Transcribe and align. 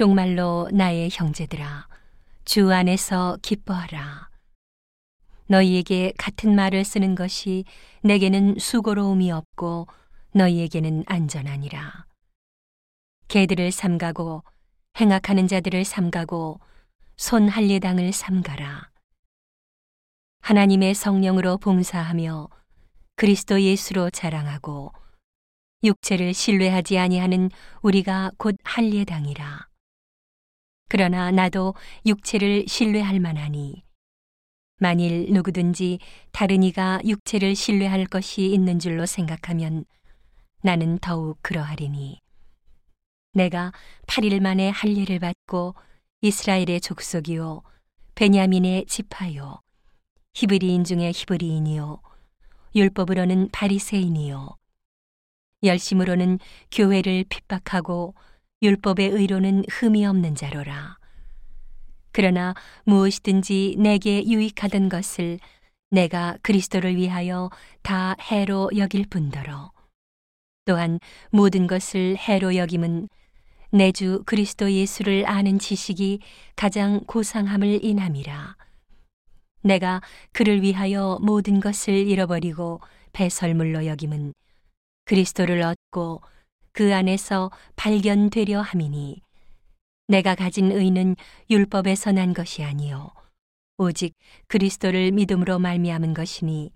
종말로 0.00 0.66
나의 0.72 1.10
형제들아 1.12 1.86
주 2.46 2.72
안에서 2.72 3.36
기뻐하라. 3.42 4.30
너희에게 5.46 6.14
같은 6.16 6.54
말을 6.54 6.86
쓰는 6.86 7.14
것이 7.14 7.66
내게는 8.02 8.56
수고로움이 8.58 9.30
없고 9.30 9.88
너희에게는 10.32 11.04
안전하니라. 11.06 12.06
개들을 13.28 13.70
삼가고 13.70 14.42
행악하는 14.98 15.46
자들을 15.46 15.84
삼가고 15.84 16.60
손 17.18 17.50
할례당을 17.50 18.14
삼가라. 18.14 18.88
하나님의 20.40 20.94
성령으로 20.94 21.58
봉사하며 21.58 22.48
그리스도 23.16 23.60
예수로 23.60 24.08
자랑하고 24.08 24.94
육체를 25.84 26.32
신뢰하지 26.32 26.96
아니하는 26.96 27.50
우리가 27.82 28.30
곧 28.38 28.56
할례당이라. 28.64 29.68
그러나 30.90 31.30
나도 31.30 31.74
육체를 32.04 32.64
신뢰할 32.66 33.20
만하니. 33.20 33.84
만일 34.78 35.32
누구든지 35.32 36.00
다른 36.32 36.64
이가 36.64 37.00
육체를 37.06 37.54
신뢰할 37.54 38.06
것이 38.06 38.46
있는 38.46 38.80
줄로 38.80 39.06
생각하면 39.06 39.84
나는 40.62 40.98
더욱 40.98 41.38
그러하리니. 41.42 42.18
내가 43.34 43.72
8일 44.08 44.40
만에 44.40 44.70
할례를 44.70 45.20
받고 45.20 45.76
이스라엘의 46.22 46.80
족속이요 46.80 47.62
베냐민의 48.16 48.86
지파요 48.86 49.60
히브리인 50.34 50.82
중에 50.82 51.12
히브리인이요 51.14 52.02
율법으로는 52.74 53.50
바리새인이요 53.52 54.56
열심으로는 55.62 56.40
교회를 56.72 57.26
핍박하고 57.28 58.16
율법의 58.62 59.08
의로는 59.08 59.64
흠이 59.70 60.04
없는 60.04 60.34
자로라. 60.34 60.98
그러나 62.12 62.54
무엇이든지 62.84 63.76
내게 63.78 64.24
유익하던 64.26 64.88
것을 64.88 65.38
내가 65.90 66.36
그리스도를 66.42 66.96
위하여 66.96 67.50
다 67.82 68.16
해로 68.30 68.70
여길 68.76 69.06
뿐더러 69.08 69.72
또한 70.64 71.00
모든 71.30 71.66
것을 71.66 72.16
해로 72.16 72.54
여김은 72.56 73.08
내 73.72 73.92
주 73.92 74.22
그리스도 74.26 74.70
예수를 74.70 75.28
아는 75.28 75.58
지식이 75.60 76.20
가장 76.56 77.00
고상함을 77.06 77.84
인함이라. 77.84 78.56
내가 79.62 80.00
그를 80.32 80.60
위하여 80.62 81.18
모든 81.22 81.60
것을 81.60 81.94
잃어버리고 81.94 82.80
배설물로 83.12 83.86
여김은 83.86 84.34
그리스도를 85.04 85.62
얻고 85.62 86.22
그 86.80 86.94
안에서 86.94 87.50
발견되려 87.76 88.62
함이니 88.62 89.20
내가 90.08 90.34
가진 90.34 90.72
의는 90.72 91.14
율법에서 91.50 92.12
난 92.12 92.32
것이 92.32 92.64
아니요. 92.64 93.10
오직 93.76 94.14
그리스도를 94.46 95.12
믿음으로 95.12 95.58
말미암은 95.58 96.14
것이니 96.14 96.72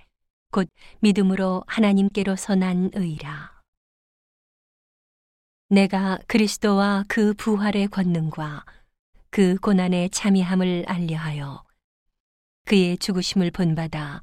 곧 0.51 0.69
믿음으로 1.01 1.65
하나님께로서 1.67 2.55
난 2.55 2.91
의라. 2.93 3.63
내가 5.71 6.19
그리스도와 6.27 7.05
그 7.09 7.33
부활의 7.33 7.89
권능과 7.89 8.67
그 9.31 9.57
고난의 9.57 10.11
참여함을 10.11 10.85
알려하여 10.87 11.65
그의 12.67 12.99
죽으심을 12.99 13.53
본받아 13.53 14.21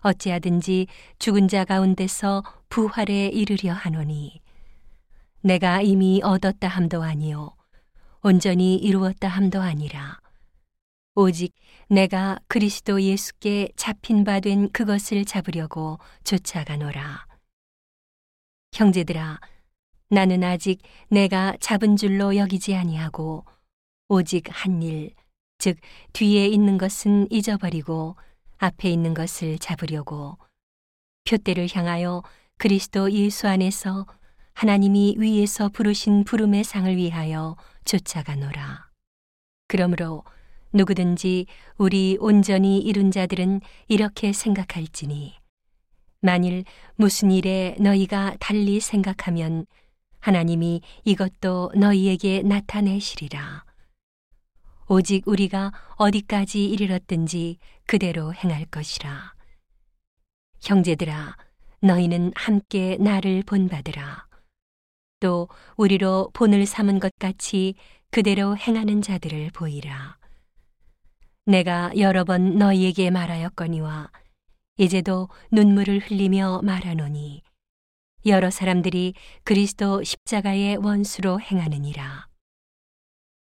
어찌하든지 0.00 0.86
죽은 1.18 1.48
자 1.48 1.66
가운데서 1.66 2.42
부활에 2.70 3.26
이르려 3.26 3.74
하노니 3.74 4.43
내가 5.44 5.82
이미 5.82 6.22
얻었다 6.24 6.68
함도 6.68 7.02
아니요. 7.02 7.54
온전히 8.22 8.76
이루었다 8.76 9.28
함도 9.28 9.60
아니라. 9.60 10.18
오직 11.14 11.52
내가 11.90 12.38
그리스도 12.48 13.02
예수께 13.02 13.68
잡힌 13.76 14.24
바 14.24 14.40
된 14.40 14.70
그것을 14.72 15.26
잡으려고 15.26 15.98
쫓아가노라. 16.24 17.26
형제들아 18.72 19.38
나는 20.08 20.42
아직 20.44 20.80
내가 21.10 21.54
잡은 21.60 21.96
줄로 21.96 22.36
여기지 22.36 22.74
아니하고 22.74 23.44
오직 24.08 24.46
한 24.48 24.82
일, 24.82 25.12
즉 25.58 25.76
뒤에 26.14 26.46
있는 26.48 26.78
것은 26.78 27.28
잊어버리고 27.30 28.16
앞에 28.56 28.88
있는 28.88 29.12
것을 29.12 29.58
잡으려고. 29.58 30.38
표대를 31.28 31.68
향하여 31.70 32.22
그리스도 32.56 33.12
예수 33.12 33.46
안에서 33.46 34.06
하나님이 34.54 35.16
위에서 35.18 35.68
부르신 35.68 36.24
부름의 36.24 36.62
상을 36.62 36.96
위하여 36.96 37.56
쫓아가노라. 37.84 38.88
그러므로 39.66 40.22
누구든지 40.72 41.46
우리 41.76 42.16
온전히 42.20 42.78
이룬 42.78 43.10
자들은 43.10 43.60
이렇게 43.88 44.32
생각할지니 44.32 45.34
만일 46.20 46.64
무슨 46.94 47.30
일에 47.30 47.76
너희가 47.80 48.36
달리 48.38 48.80
생각하면 48.80 49.66
하나님이 50.20 50.80
이것도 51.04 51.72
너희에게 51.74 52.42
나타내시리라. 52.42 53.64
오직 54.88 55.26
우리가 55.26 55.72
어디까지 55.96 56.64
이르렀든지 56.64 57.58
그대로 57.86 58.32
행할 58.32 58.64
것이라. 58.66 59.34
형제들아, 60.62 61.36
너희는 61.80 62.32
함께 62.34 62.96
나를 62.98 63.42
본받으라. 63.44 64.26
또 65.24 65.48
우리로 65.78 66.28
본을 66.34 66.66
삼은 66.66 66.98
것 67.00 67.10
같이 67.18 67.76
그대로 68.10 68.58
행하는 68.58 69.00
자들을 69.00 69.52
보이라. 69.54 70.18
내가 71.46 71.90
여러 71.96 72.24
번 72.24 72.58
너희에게 72.58 73.08
말하였거니와 73.08 74.10
이제도 74.76 75.30
눈물을 75.50 76.00
흘리며 76.00 76.60
말하노니 76.62 77.42
여러 78.26 78.50
사람들이 78.50 79.14
그리스도 79.44 80.04
십자가의 80.04 80.76
원수로 80.76 81.40
행하느니라. 81.40 82.28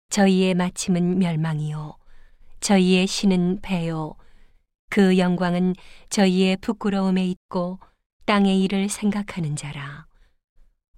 저희의 0.09 0.53
마침은 0.53 1.19
멸망이요. 1.19 1.97
저희의 2.61 3.07
신은 3.07 3.59
배요. 3.61 4.15
그 4.89 5.17
영광은 5.17 5.75
저희의 6.09 6.55
부끄러움에 6.61 7.27
있고 7.27 7.81
땅의 8.25 8.63
일을 8.63 8.87
생각하는 8.87 9.57
자라. 9.57 10.06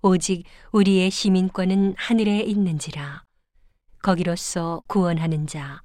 오직 0.02 0.44
우리의 0.72 1.12
시민권은 1.12 1.96
하늘에 1.98 2.40
있는지라 2.42 3.24
거기로서 4.02 4.82
구원하는 4.88 5.46
자 5.48 5.82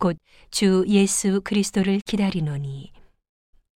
곧 0.00 0.16
주 0.50 0.84
예수 0.88 1.42
그리스도를 1.42 2.00
기다리노니 2.06 2.92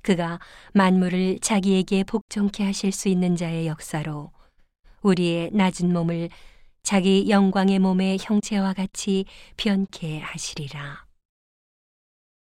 그가 0.01 0.39
만물을 0.73 1.39
자기에게 1.39 2.03
복종케 2.05 2.63
하실 2.63 2.91
수 2.91 3.09
있는 3.09 3.35
자의 3.35 3.67
역사로 3.67 4.31
우리의 5.01 5.51
낮은 5.53 5.91
몸을 5.94 6.29
자기 6.81 7.29
영광의 7.29 7.79
몸의 7.79 8.17
형체와 8.21 8.73
같이 8.73 9.25
변케 9.57 10.19
하시리라. 10.19 11.02